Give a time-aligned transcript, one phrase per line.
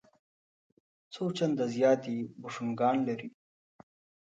[1.13, 3.27] څو چنده زیات یې بوشونګان لري.